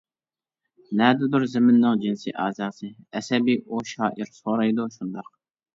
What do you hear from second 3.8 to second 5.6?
شائىر سورايدۇ شۇنداق.